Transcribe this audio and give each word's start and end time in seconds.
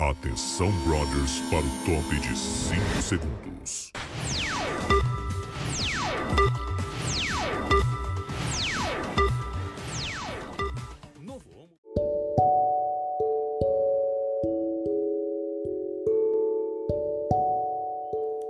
Atenção, 0.00 0.70
brothers, 0.86 1.40
para 1.50 1.58
o 1.58 1.70
top 1.84 2.20
de 2.20 2.38
5 2.38 3.02
segundos. 3.02 3.92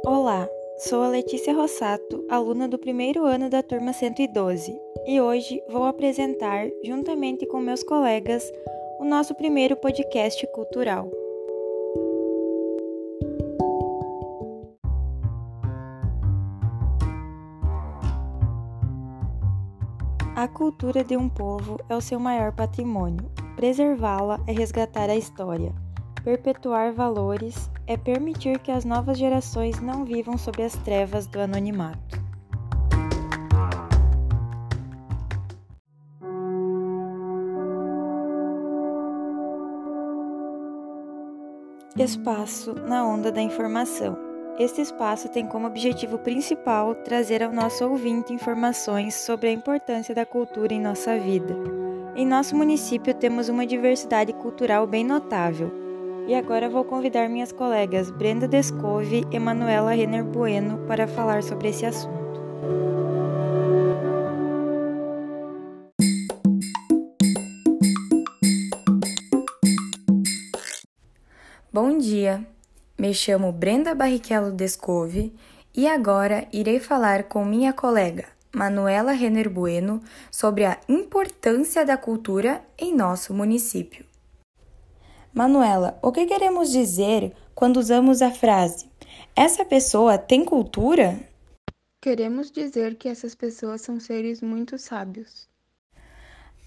Olá, 0.05 0.46
sou 0.77 1.03
a 1.03 1.09
Letícia 1.09 1.55
Rossato, 1.55 2.27
aluna 2.29 2.69
do 2.69 2.79
primeiro 2.79 3.25
ano 3.25 3.49
da 3.49 3.62
turma 3.62 3.95
112, 3.95 4.79
e 5.07 5.19
hoje 5.19 5.62
vou 5.71 5.87
apresentar, 5.87 6.69
juntamente 6.85 7.46
com 7.46 7.59
meus 7.59 7.83
colegas, 7.83 8.53
o 9.01 9.05
nosso 9.07 9.35
primeiro 9.35 9.79
podcast 9.79 10.46
cultural. 10.49 11.11
A 20.39 20.47
cultura 20.47 21.03
de 21.03 21.17
um 21.17 21.29
povo 21.29 21.81
é 21.89 21.97
o 21.97 22.01
seu 22.01 22.21
maior 22.21 22.53
patrimônio. 22.53 23.29
Preservá-la 23.57 24.39
é 24.47 24.53
resgatar 24.53 25.11
a 25.11 25.17
história. 25.17 25.75
Perpetuar 26.23 26.93
valores 26.93 27.69
é 27.89 27.97
permitir 27.97 28.61
que 28.61 28.71
as 28.71 28.85
novas 28.85 29.19
gerações 29.19 29.81
não 29.81 30.05
vivam 30.05 30.39
sob 30.39 30.63
as 30.63 30.75
trevas 30.75 31.27
do 31.27 31.41
anonimato. 31.41 32.23
Espaço 41.97 42.75
na 42.75 43.05
onda 43.05 43.33
da 43.33 43.42
informação. 43.42 44.27
Este 44.59 44.81
espaço 44.81 45.28
tem 45.28 45.47
como 45.47 45.69
objetivo 45.69 46.19
principal 46.19 46.92
trazer 46.97 47.45
ao 47.45 47.53
nosso 47.53 47.89
ouvinte 47.89 48.33
informações 48.33 49.14
sobre 49.14 49.51
a 49.51 49.53
importância 49.53 50.12
da 50.12 50.27
cultura 50.27 50.75
em 50.75 50.81
nossa 50.81 51.17
vida. 51.17 51.55
Em 52.17 52.27
nosso 52.27 52.56
município 52.56 53.14
temos 53.14 53.48
uma 53.48 53.64
diversidade 53.64 54.33
cultural 54.33 54.84
bem 54.84 55.05
notável. 55.05 55.70
E 56.27 56.34
agora 56.34 56.69
vou 56.69 56.84
convidar 56.84 57.29
minhas 57.29 57.53
colegas 57.53 58.11
Brenda 58.11 58.48
Descove 58.48 59.25
e 59.31 59.39
Manuela 59.39 59.92
Renner 59.92 60.25
Bueno 60.25 60.79
para 60.89 61.06
falar 61.06 61.45
sobre 61.45 61.69
esse 61.69 61.86
assunto. 61.86 62.19
Bom 71.73 71.97
dia! 71.97 72.58
Me 72.98 73.14
chamo 73.14 73.52
Brenda 73.52 73.94
Barrichello 73.94 74.50
Descove 74.50 75.32
e 75.72 75.86
agora 75.86 76.48
irei 76.52 76.80
falar 76.80 77.28
com 77.28 77.44
minha 77.44 77.72
colega 77.72 78.27
Manuela 78.52 79.12
Renner 79.12 79.48
Bueno 79.48 80.02
sobre 80.32 80.64
a 80.64 80.80
importância 80.88 81.84
da 81.84 81.96
cultura 81.96 82.60
em 82.77 82.92
nosso 82.92 83.32
município. 83.32 84.05
Manuela, 85.32 85.96
o 86.02 86.10
que 86.10 86.27
queremos 86.27 86.72
dizer 86.72 87.32
quando 87.55 87.77
usamos 87.77 88.20
a 88.20 88.32
frase 88.32 88.90
essa 89.36 89.64
pessoa 89.64 90.18
tem 90.18 90.44
cultura? 90.44 91.20
Queremos 92.02 92.50
dizer 92.50 92.96
que 92.96 93.08
essas 93.08 93.33
pessoas 93.33 93.80
são 93.80 94.00
seres 94.00 94.42
muito 94.42 94.77
sábios. 94.77 95.48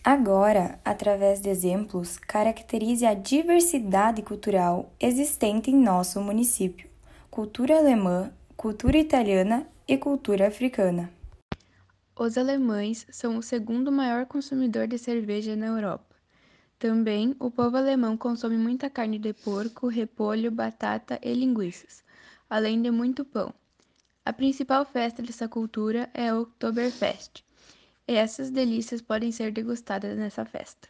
Agora, 0.03 0.79
através 0.83 1.41
de 1.41 1.49
exemplos, 1.49 2.17
caracterize 2.17 3.05
a 3.05 3.13
diversidade 3.13 4.23
cultural 4.23 4.91
existente 4.99 5.69
em 5.69 5.75
nosso 5.75 6.19
município: 6.19 6.89
cultura 7.29 7.77
alemã, 7.77 8.33
cultura 8.57 8.97
italiana 8.97 9.67
e 9.87 9.95
cultura 9.99 10.47
africana. 10.47 11.13
Os 12.17 12.35
alemães 12.35 13.05
são 13.11 13.37
o 13.37 13.43
segundo 13.43 13.91
maior 13.91 14.25
consumidor 14.25 14.87
de 14.87 14.97
cerveja 14.97 15.55
na 15.55 15.67
Europa. 15.67 16.15
Também, 16.79 17.35
o 17.39 17.51
povo 17.51 17.77
alemão 17.77 18.17
consome 18.17 18.57
muita 18.57 18.89
carne 18.89 19.19
de 19.19 19.33
porco, 19.33 19.87
repolho, 19.87 20.49
batata 20.49 21.19
e 21.21 21.31
linguiças, 21.31 22.03
além 22.49 22.81
de 22.81 22.89
muito 22.89 23.23
pão. 23.23 23.53
A 24.25 24.33
principal 24.33 24.83
festa 24.83 25.21
dessa 25.21 25.47
cultura 25.47 26.09
é 26.11 26.33
o 26.33 26.41
Oktoberfest 26.41 27.43
e 28.07 28.13
essas 28.13 28.49
delícias 28.49 29.01
podem 29.01 29.31
ser 29.31 29.51
degustadas 29.51 30.17
nessa 30.17 30.45
festa. 30.45 30.89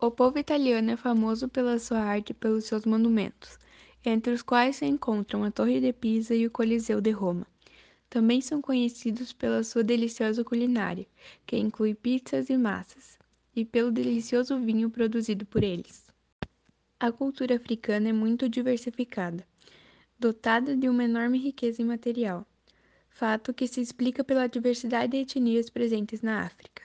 O 0.00 0.10
povo 0.10 0.38
italiano 0.38 0.90
é 0.90 0.96
famoso 0.96 1.48
pela 1.48 1.78
sua 1.78 2.00
arte 2.00 2.30
e 2.30 2.34
pelos 2.34 2.64
seus 2.64 2.84
monumentos, 2.84 3.58
entre 4.04 4.32
os 4.32 4.42
quais 4.42 4.76
se 4.76 4.86
encontram 4.86 5.44
a 5.44 5.50
Torre 5.50 5.80
de 5.80 5.92
Pisa 5.92 6.34
e 6.34 6.46
o 6.46 6.50
Coliseu 6.50 7.00
de 7.00 7.10
Roma. 7.10 7.46
Também 8.10 8.40
são 8.40 8.60
conhecidos 8.60 9.32
pela 9.32 9.62
sua 9.62 9.84
deliciosa 9.84 10.42
culinária, 10.42 11.06
que 11.46 11.56
inclui 11.56 11.94
pizzas 11.94 12.50
e 12.50 12.56
massas, 12.56 13.16
e 13.54 13.64
pelo 13.64 13.92
delicioso 13.92 14.58
vinho 14.58 14.90
produzido 14.90 15.46
por 15.46 15.62
eles. 15.62 16.10
A 16.98 17.12
cultura 17.12 17.56
africana 17.56 18.08
é 18.08 18.12
muito 18.12 18.48
diversificada, 18.48 19.46
dotada 20.18 20.76
de 20.76 20.88
uma 20.88 21.04
enorme 21.04 21.38
riqueza 21.38 21.80
imaterial 21.80 22.46
fato 23.14 23.54
que 23.54 23.66
se 23.68 23.80
explica 23.80 24.24
pela 24.24 24.48
diversidade 24.48 25.12
de 25.12 25.18
etnias 25.18 25.70
presentes 25.70 26.22
na 26.22 26.44
África. 26.44 26.82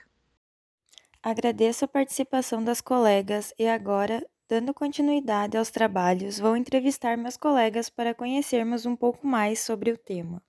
Agradeço 1.22 1.84
a 1.84 1.88
participação 1.88 2.62
das 2.62 2.80
colegas 2.80 3.52
e 3.58 3.66
agora, 3.66 4.24
dando 4.48 4.72
continuidade 4.72 5.56
aos 5.56 5.70
trabalhos, 5.70 6.38
vou 6.38 6.56
entrevistar 6.56 7.16
meus 7.16 7.36
colegas 7.36 7.90
para 7.90 8.14
conhecermos 8.14 8.86
um 8.86 8.94
pouco 8.94 9.26
mais 9.26 9.60
sobre 9.60 9.90
o 9.90 9.98
tema. 9.98 10.42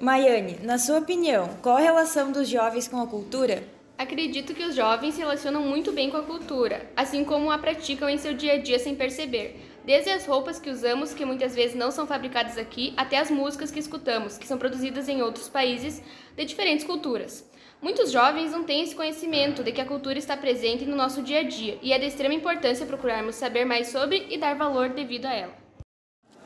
Maiane, 0.00 0.58
na 0.62 0.78
sua 0.78 0.98
opinião, 0.98 1.48
qual 1.62 1.78
a 1.78 1.80
relação 1.80 2.30
dos 2.30 2.46
jovens 2.46 2.86
com 2.86 3.00
a 3.00 3.06
cultura? 3.06 3.73
Acredito 3.96 4.54
que 4.54 4.64
os 4.64 4.74
jovens 4.74 5.14
se 5.14 5.20
relacionam 5.20 5.62
muito 5.62 5.92
bem 5.92 6.10
com 6.10 6.16
a 6.16 6.22
cultura, 6.22 6.90
assim 6.96 7.24
como 7.24 7.50
a 7.52 7.58
praticam 7.58 8.08
em 8.08 8.18
seu 8.18 8.34
dia 8.34 8.54
a 8.54 8.58
dia 8.58 8.76
sem 8.78 8.96
perceber. 8.96 9.60
Desde 9.84 10.10
as 10.10 10.26
roupas 10.26 10.58
que 10.58 10.68
usamos, 10.68 11.14
que 11.14 11.24
muitas 11.24 11.54
vezes 11.54 11.76
não 11.76 11.92
são 11.92 12.04
fabricadas 12.04 12.58
aqui, 12.58 12.92
até 12.96 13.18
as 13.18 13.30
músicas 13.30 13.70
que 13.70 13.78
escutamos, 13.78 14.36
que 14.36 14.48
são 14.48 14.58
produzidas 14.58 15.08
em 15.08 15.22
outros 15.22 15.48
países 15.48 16.02
de 16.36 16.44
diferentes 16.44 16.84
culturas. 16.84 17.48
Muitos 17.80 18.10
jovens 18.10 18.50
não 18.50 18.64
têm 18.64 18.82
esse 18.82 18.96
conhecimento 18.96 19.62
de 19.62 19.70
que 19.70 19.80
a 19.80 19.86
cultura 19.86 20.18
está 20.18 20.36
presente 20.36 20.84
no 20.84 20.96
nosso 20.96 21.22
dia 21.22 21.40
a 21.40 21.42
dia 21.44 21.78
e 21.80 21.92
é 21.92 21.98
de 21.98 22.06
extrema 22.06 22.34
importância 22.34 22.86
procurarmos 22.86 23.36
saber 23.36 23.64
mais 23.64 23.88
sobre 23.88 24.26
e 24.28 24.38
dar 24.38 24.56
valor 24.56 24.88
devido 24.88 25.26
a 25.26 25.34
ela. 25.34 25.52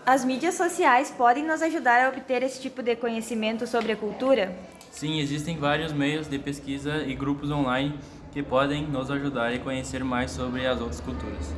As 0.05 0.25
mídias 0.25 0.55
sociais 0.55 1.11
podem 1.11 1.45
nos 1.45 1.63
ajudar 1.63 2.05
a 2.05 2.09
obter 2.09 2.43
esse 2.43 2.61
tipo 2.61 2.83
de 2.83 2.97
conhecimento 2.97 3.67
sobre 3.67 3.93
a 3.93 3.97
cultura? 3.97 4.55
Sim, 4.99 5.21
existem 5.21 5.57
vários 5.57 5.93
meios 5.93 6.27
de 6.27 6.41
pesquisa 6.41 7.05
e 7.05 7.15
grupos 7.15 7.53
online 7.53 7.97
que 8.33 8.43
podem 8.43 8.85
nos 8.85 9.13
ajudar 9.13 9.53
a 9.53 9.59
conhecer 9.61 10.03
mais 10.03 10.33
sobre 10.33 10.67
as 10.67 10.81
outras 10.81 11.01
culturas. 11.01 11.55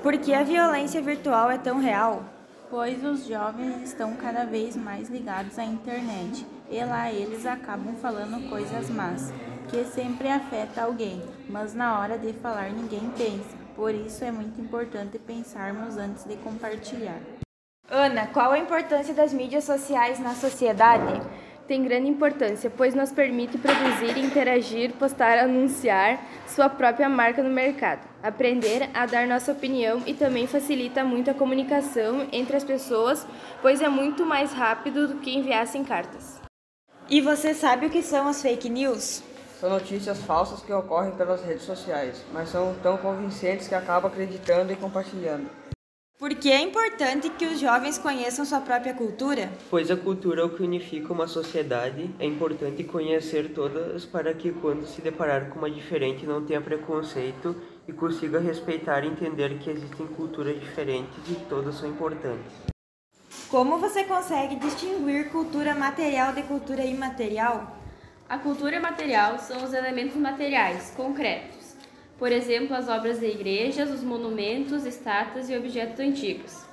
Por 0.00 0.16
que 0.16 0.32
a 0.32 0.44
violência 0.44 1.02
virtual 1.02 1.50
é 1.50 1.58
tão 1.58 1.80
real? 1.80 2.22
Pois 2.70 3.04
os 3.04 3.26
jovens 3.26 3.82
estão 3.82 4.14
cada 4.14 4.44
vez 4.44 4.76
mais 4.76 5.10
ligados 5.10 5.58
à 5.58 5.64
internet 5.64 6.46
e 6.70 6.84
lá 6.84 7.12
eles 7.12 7.44
acabam 7.44 7.96
falando 7.96 8.48
coisas 8.48 8.88
más, 8.88 9.32
que 9.68 9.84
sempre 9.84 10.28
afeta 10.28 10.84
alguém, 10.84 11.20
mas 11.48 11.74
na 11.74 11.98
hora 11.98 12.16
de 12.16 12.32
falar 12.34 12.70
ninguém 12.70 13.10
pensa. 13.18 13.58
Por 13.74 13.92
isso 13.92 14.22
é 14.22 14.30
muito 14.30 14.60
importante 14.60 15.18
pensarmos 15.18 15.96
antes 15.96 16.22
de 16.22 16.36
compartilhar. 16.36 17.18
Ana, 17.90 18.28
qual 18.28 18.52
a 18.52 18.58
importância 18.60 19.12
das 19.12 19.32
mídias 19.32 19.64
sociais 19.64 20.20
na 20.20 20.36
sociedade? 20.36 21.20
Tem 21.70 21.84
grande 21.84 22.08
importância, 22.08 22.68
pois 22.68 22.96
nos 22.96 23.12
permite 23.12 23.56
produzir, 23.56 24.18
interagir, 24.18 24.92
postar, 24.94 25.38
anunciar 25.38 26.20
sua 26.44 26.68
própria 26.68 27.08
marca 27.08 27.44
no 27.44 27.48
mercado, 27.48 28.08
aprender 28.20 28.90
a 28.92 29.06
dar 29.06 29.24
nossa 29.24 29.52
opinião 29.52 30.02
e 30.04 30.12
também 30.12 30.48
facilita 30.48 31.04
muito 31.04 31.30
a 31.30 31.34
comunicação 31.34 32.26
entre 32.32 32.56
as 32.56 32.64
pessoas, 32.64 33.24
pois 33.62 33.80
é 33.80 33.88
muito 33.88 34.26
mais 34.26 34.52
rápido 34.52 35.06
do 35.06 35.18
que 35.18 35.30
enviassem 35.30 35.84
cartas. 35.84 36.40
E 37.08 37.20
você 37.20 37.54
sabe 37.54 37.86
o 37.86 37.90
que 37.90 38.02
são 38.02 38.26
as 38.26 38.42
fake 38.42 38.68
news? 38.68 39.22
São 39.60 39.70
notícias 39.70 40.20
falsas 40.22 40.62
que 40.62 40.72
ocorrem 40.72 41.12
pelas 41.12 41.40
redes 41.44 41.62
sociais, 41.62 42.24
mas 42.32 42.48
são 42.48 42.74
tão 42.82 42.96
convincentes 42.96 43.68
que 43.68 43.76
acaba 43.76 44.08
acreditando 44.08 44.72
e 44.72 44.76
compartilhando. 44.76 45.48
Por 46.20 46.34
que 46.34 46.52
é 46.52 46.60
importante 46.60 47.30
que 47.30 47.46
os 47.46 47.58
jovens 47.58 47.96
conheçam 47.96 48.44
sua 48.44 48.60
própria 48.60 48.92
cultura? 48.92 49.50
Pois 49.70 49.90
a 49.90 49.96
cultura 49.96 50.42
é 50.42 50.44
o 50.44 50.50
que 50.50 50.62
unifica 50.62 51.14
uma 51.14 51.26
sociedade. 51.26 52.10
É 52.18 52.26
importante 52.26 52.84
conhecer 52.84 53.54
todas 53.54 54.04
para 54.04 54.34
que, 54.34 54.52
quando 54.52 54.86
se 54.86 55.00
deparar 55.00 55.48
com 55.48 55.58
uma 55.60 55.70
diferente, 55.70 56.26
não 56.26 56.44
tenha 56.44 56.60
preconceito 56.60 57.56
e 57.88 57.92
consiga 57.94 58.38
respeitar 58.38 59.02
e 59.02 59.06
entender 59.08 59.58
que 59.60 59.70
existem 59.70 60.06
culturas 60.08 60.60
diferentes 60.60 61.26
e 61.26 61.36
todas 61.48 61.76
são 61.76 61.88
importantes. 61.88 62.52
Como 63.48 63.78
você 63.78 64.04
consegue 64.04 64.56
distinguir 64.56 65.30
cultura 65.30 65.74
material 65.74 66.34
de 66.34 66.42
cultura 66.42 66.84
imaterial? 66.84 67.78
A 68.28 68.36
cultura 68.36 68.78
material 68.78 69.38
são 69.38 69.64
os 69.64 69.72
elementos 69.72 70.16
materiais, 70.16 70.92
concretos. 70.94 71.69
Por 72.20 72.30
exemplo, 72.30 72.76
as 72.76 72.86
obras 72.86 73.18
de 73.18 73.26
igrejas, 73.26 73.90
os 73.90 74.04
monumentos, 74.04 74.84
estátuas 74.84 75.48
e 75.48 75.56
objetos 75.56 75.98
antigos. 75.98 76.66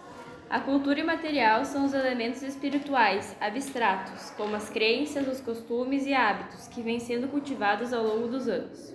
A 0.50 0.60
cultura 0.60 1.00
imaterial 1.00 1.64
são 1.64 1.86
os 1.86 1.94
elementos 1.94 2.44
espirituais, 2.44 3.34
abstratos, 3.40 4.30
como 4.32 4.58
as 4.58 4.70
crenças, 4.70 5.26
os 5.26 5.40
costumes 5.40 6.06
e 6.06 6.14
hábitos 6.14 6.68
que 6.68 6.82
vêm 6.82 7.00
sendo 7.00 7.30
cultivados 7.30 7.94
ao 7.94 8.04
longo 8.04 8.28
dos 8.28 8.50
anos. 8.50 8.94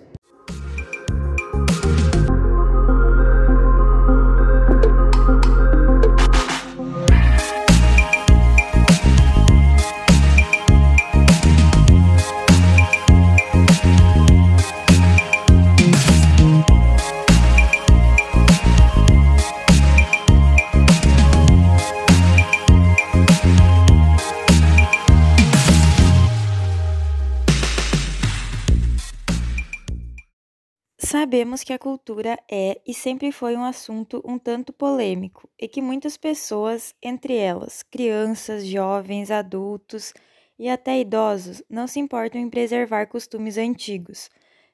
Sabemos 31.13 31.61
que 31.61 31.71
a 31.71 31.77
cultura 31.77 32.39
é 32.49 32.81
e 32.87 32.91
sempre 32.91 33.31
foi 33.31 33.55
um 33.55 33.63
assunto 33.63 34.19
um 34.25 34.39
tanto 34.39 34.73
polêmico 34.73 35.47
e 35.61 35.67
que 35.67 35.79
muitas 35.79 36.17
pessoas, 36.17 36.95
entre 36.99 37.35
elas 37.35 37.83
crianças, 37.83 38.65
jovens, 38.65 39.29
adultos 39.29 40.11
e 40.57 40.67
até 40.67 40.99
idosos, 40.99 41.61
não 41.69 41.85
se 41.85 41.99
importam 41.99 42.41
em 42.41 42.49
preservar 42.49 43.05
costumes 43.05 43.59
antigos, 43.59 44.27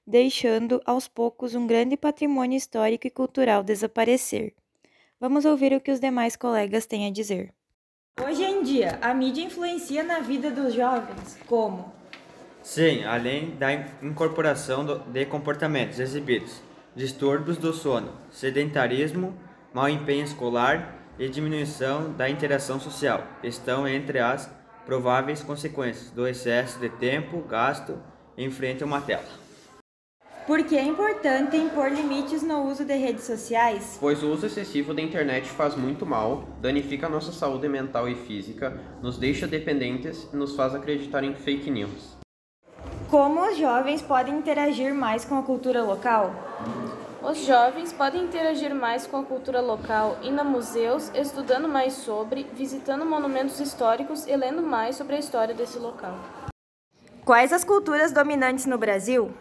deixando 0.08 0.82
aos 0.86 1.10
poucos 1.10 1.56
um 1.56 1.68
grande 1.68 1.98
patrimônio 1.98 2.56
histórico 2.56 3.06
e 3.06 3.12
cultural 3.12 3.62
desaparecer. 3.62 4.56
Vamos 5.20 5.44
ouvir 5.44 5.74
o 5.74 5.82
que 5.82 5.92
os 5.92 6.00
demais 6.00 6.38
colegas 6.38 6.86
têm 6.86 7.06
a 7.06 7.12
dizer. 7.12 7.54
Hoje 8.26 8.46
em 8.46 8.64
dia, 8.64 8.98
a 9.02 9.14
mídia 9.14 9.44
influencia 9.44 10.04
na 10.04 10.22
vida 10.22 10.50
dos 10.50 10.74
jovens 10.74 11.38
como 11.48 11.99
Sim, 12.70 13.04
além 13.04 13.56
da 13.56 13.74
incorporação 14.00 14.86
de 15.08 15.26
comportamentos 15.26 16.00
exibidos, 16.00 16.62
distúrbios 16.96 17.58
do 17.58 17.74
sono, 17.74 18.14
sedentarismo, 18.30 19.36
mau 19.74 19.90
empenho 19.90 20.24
escolar 20.24 20.96
e 21.18 21.28
diminuição 21.28 22.14
da 22.14 22.30
interação 22.30 22.80
social 22.80 23.24
estão 23.42 23.88
entre 23.88 24.20
as 24.20 24.48
prováveis 24.86 25.42
consequências 25.42 26.12
do 26.12 26.28
excesso 26.28 26.78
de 26.78 26.90
tempo 26.90 27.42
gasto 27.42 27.98
em 28.38 28.52
frente 28.52 28.84
a 28.84 28.86
uma 28.86 29.02
tela. 29.02 29.26
Por 30.46 30.64
que 30.64 30.78
é 30.78 30.84
importante 30.84 31.58
impor 31.58 31.92
limites 31.92 32.44
no 32.44 32.70
uso 32.70 32.86
de 32.86 32.94
redes 32.94 33.24
sociais? 33.24 33.98
Pois 34.00 34.22
o 34.22 34.32
uso 34.32 34.46
excessivo 34.46 34.94
da 34.94 35.02
internet 35.02 35.50
faz 35.50 35.76
muito 35.76 36.06
mal, 36.06 36.48
danifica 36.62 37.08
a 37.08 37.10
nossa 37.10 37.32
saúde 37.32 37.68
mental 37.68 38.08
e 38.08 38.14
física, 38.14 38.80
nos 39.02 39.18
deixa 39.18 39.48
dependentes 39.48 40.30
e 40.32 40.36
nos 40.36 40.56
faz 40.56 40.76
acreditar 40.76 41.24
em 41.24 41.34
fake 41.34 41.72
news. 41.72 42.19
Como 43.10 43.42
os 43.42 43.58
jovens 43.58 44.04
podem 44.04 44.38
interagir 44.38 44.94
mais 44.94 45.26
com 45.26 45.40
a 45.40 45.42
cultura 45.42 45.82
local? 45.82 46.32
Os 47.24 47.44
jovens 47.44 47.92
podem 47.92 48.24
interagir 48.24 48.74
mais 48.76 49.08
com 49.08 49.18
a 49.18 49.24
cultura 49.24 49.60
local, 49.62 50.20
indo 50.22 50.40
a 50.40 50.44
museus, 50.44 51.12
estudando 51.16 51.68
mais 51.68 51.94
sobre, 51.94 52.46
visitando 52.56 53.04
monumentos 53.04 53.60
históricos 53.60 54.28
e 54.28 54.36
lendo 54.36 54.62
mais 54.62 54.96
sobre 54.96 55.16
a 55.16 55.20
história 55.20 55.56
desse 55.56 55.80
local. 55.80 56.20
Quais 57.26 57.52
as 57.52 57.64
culturas 57.64 58.12
dominantes 58.12 58.68
no 58.68 58.78
Brasil? 58.78 59.32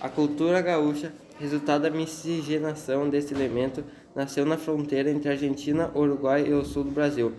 A 0.00 0.08
cultura 0.08 0.60
gaúcha, 0.60 1.12
resultado 1.38 1.82
da 1.82 1.90
miscigenação 1.90 3.08
desse 3.08 3.32
elemento, 3.32 3.84
nasceu 4.16 4.44
na 4.44 4.58
fronteira 4.58 5.08
entre 5.08 5.30
Argentina, 5.30 5.92
Uruguai 5.94 6.48
e 6.48 6.52
o 6.52 6.64
sul 6.64 6.82
do 6.82 6.90
Brasil. 6.90 7.32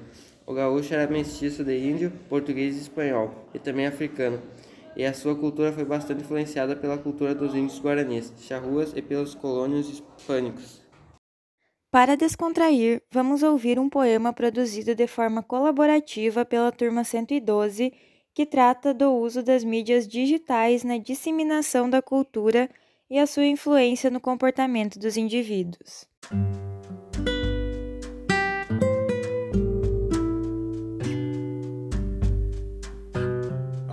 O 0.48 0.54
gaúcho 0.54 0.94
era 0.94 1.12
mestiço 1.12 1.62
de 1.66 1.78
índio, 1.78 2.10
português 2.30 2.78
e 2.78 2.80
espanhol, 2.80 3.34
e 3.54 3.60
também 3.60 3.86
africano 3.86 4.42
e 4.96 5.06
a 5.06 5.14
sua 5.14 5.36
cultura 5.36 5.72
foi 5.72 5.86
bastante 5.86 6.24
influenciada 6.24 6.76
pela 6.76 6.98
cultura 6.98 7.34
dos 7.34 7.56
índios 7.56 7.80
guaranis, 7.80 8.34
charruas 8.40 8.94
e 8.96 9.02
pelos 9.02 9.36
colônios 9.36 9.90
hispânicos. 9.90 10.82
Para 11.92 12.16
descontrair, 12.16 13.02
vamos 13.12 13.42
ouvir 13.42 13.80
um 13.80 13.90
poema 13.90 14.32
produzido 14.32 14.94
de 14.94 15.08
forma 15.08 15.42
colaborativa 15.42 16.46
pela 16.46 16.72
Turma 16.72 17.04
112, 17.04 17.92
que 18.34 18.46
trata 18.46 18.94
do 18.94 19.12
uso 19.12 19.42
das 19.42 19.64
mídias 19.64 20.08
digitais 20.08 20.84
na 20.84 20.98
disseminação 20.98 21.90
da 21.90 22.02
cultura 22.02 22.70
e 23.10 23.18
a 23.18 23.26
sua 23.26 23.46
influência 23.46 24.12
no 24.12 24.20
comportamento 24.20 25.00
dos 25.00 25.18
indivíduos. 25.18 26.08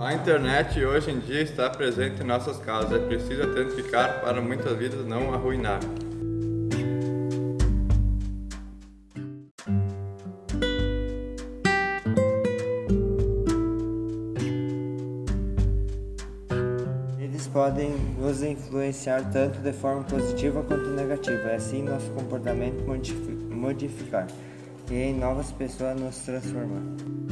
A 0.07 0.13
internet 0.13 0.81
hoje 0.85 1.11
em 1.11 1.19
dia 1.19 1.41
está 1.41 1.69
presente 1.69 2.23
em 2.23 2.25
nossas 2.25 2.57
casas. 2.59 2.93
É 2.93 3.05
preciso 3.07 3.43
identificar 3.43 4.21
para 4.21 4.41
muitas 4.41 4.73
vidas 4.77 5.05
não 5.05 5.33
arruinar. 5.33 5.81
Eles 17.19 17.45
podem 17.49 17.89
nos 18.17 18.41
influenciar 18.41 19.29
tanto 19.29 19.59
de 19.59 19.73
forma 19.73 20.05
positiva 20.05 20.63
quanto 20.63 20.89
negativa, 20.91 21.49
e 21.49 21.55
assim 21.55 21.83
nosso 21.83 22.09
comportamento 22.11 22.81
modificar 23.51 24.27
e 24.89 24.93
em 24.93 25.19
novas 25.19 25.51
pessoas 25.51 25.99
nos 25.99 26.17
transformar. 26.19 27.26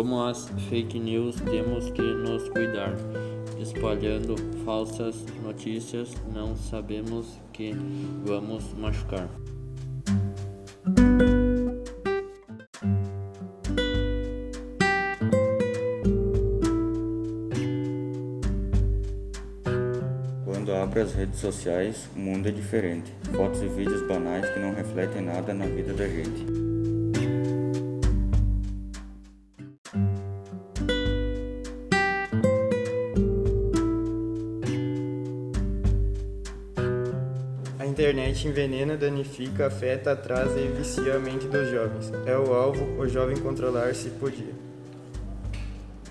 Como 0.00 0.22
as 0.22 0.48
fake 0.70 0.98
news, 0.98 1.36
temos 1.42 1.90
que 1.90 2.00
nos 2.00 2.48
cuidar. 2.48 2.94
Espalhando 3.60 4.34
falsas 4.64 5.26
notícias, 5.44 6.14
não 6.32 6.56
sabemos 6.56 7.38
que 7.52 7.76
vamos 8.24 8.72
machucar. 8.72 9.28
Quando 20.46 20.72
abro 20.72 21.02
as 21.02 21.12
redes 21.12 21.40
sociais, 21.40 22.08
o 22.16 22.18
mundo 22.18 22.48
é 22.48 22.50
diferente. 22.50 23.12
Fotos 23.36 23.60
e 23.60 23.68
vídeos 23.68 24.00
banais 24.08 24.48
que 24.48 24.60
não 24.60 24.72
refletem 24.72 25.20
nada 25.20 25.52
na 25.52 25.66
vida 25.66 25.92
da 25.92 26.08
gente. 26.08 26.59
Envenena, 38.48 38.96
danifica, 38.96 39.66
afeta, 39.66 40.12
atrasa 40.12 40.60
e 40.60 40.68
vicia 40.68 41.16
a 41.16 41.18
mente 41.18 41.46
dos 41.46 41.70
jovens. 41.70 42.12
É 42.26 42.36
o 42.36 42.52
alvo, 42.52 42.84
o 43.00 43.08
jovem 43.08 43.36
controlar-se 43.36 44.10
podia. 44.10 44.52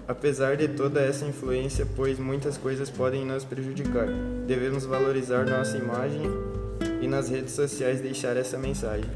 Apesar 0.07 0.57
de 0.57 0.67
toda 0.67 1.01
essa 1.01 1.25
influência, 1.25 1.85
pois 1.95 2.17
muitas 2.17 2.57
coisas 2.57 2.89
podem 2.89 3.23
nos 3.25 3.45
prejudicar, 3.45 4.07
devemos 4.47 4.83
valorizar 4.85 5.45
nossa 5.45 5.77
imagem 5.77 6.23
e 7.01 7.07
nas 7.07 7.29
redes 7.29 7.53
sociais 7.53 8.01
deixar 8.01 8.35
essa 8.35 8.57
mensagem. 8.57 9.09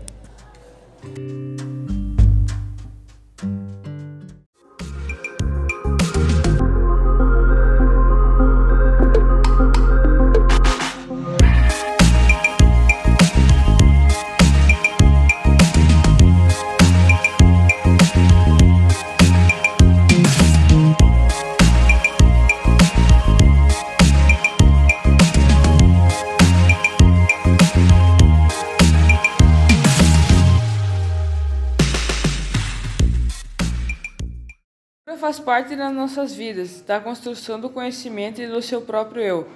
Faz 35.24 35.40
parte 35.40 35.74
das 35.74 35.94
nossas 35.94 36.36
vidas, 36.36 36.82
da 36.82 37.00
construção 37.00 37.58
do 37.58 37.70
conhecimento 37.70 38.42
e 38.42 38.48
do 38.48 38.62
seu 38.62 38.82
próprio 38.82 39.24
eu. 39.24 39.50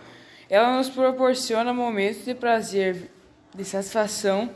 Ela 0.49 0.77
nos 0.77 0.89
proporciona 0.89 1.73
momentos 1.73 2.23
de 2.23 2.33
prazer, 2.33 3.11
de 3.53 3.65
satisfação. 3.65 4.49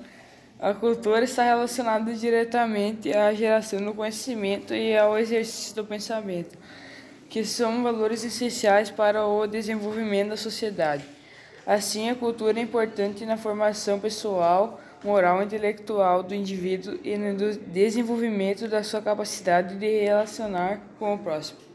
A 0.58 0.74
cultura 0.74 1.25
está 1.25 1.44
relacionada 1.44 2.13
diretamente 2.13 3.12
à 3.12 3.34
geração 3.34 3.84
do 3.84 3.94
conhecimento 3.94 4.74
e 4.74 4.98
ao 4.98 5.20
exercício 5.20 5.75
do 5.75 5.84
pensamento, 5.84 6.58
que 7.30 7.44
são 7.44 7.84
valores 7.84 8.24
essenciais 8.24 8.89
para 8.89 9.25
o 9.25 9.46
desenvolvimento 9.46 10.30
da 10.30 10.38
sociedade. 10.38 11.03
Assim, 11.68 12.10
a 12.10 12.15
cultura 12.15 12.58
é 12.58 12.63
importante 12.63 13.25
na 13.25 13.36
formação 13.36 14.00
pessoal, 14.00 14.80
moral 15.03 15.41
intelectual 15.41 16.24
do 16.24 16.36
indivíduo 16.36 17.00
e 17.03 17.17
no 17.17 17.36
desenvolvimento 17.67 18.67
da 18.67 18.84
sua 18.84 19.01
capacidade 19.01 19.75
de 19.75 20.01
relacionar 20.01 20.81
com 21.00 21.13
o 21.13 21.17
próximo. 21.17 21.71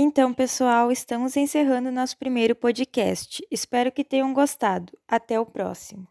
Então, 0.00 0.32
pessoal, 0.32 0.92
estamos 0.92 1.36
encerrando 1.36 1.90
nosso 1.90 2.16
primeiro 2.16 2.54
podcast. 2.54 3.44
Espero 3.50 3.90
que 3.90 4.04
tenham 4.04 4.32
gostado. 4.32 4.96
Até 5.08 5.40
o 5.40 5.44
próximo. 5.44 6.06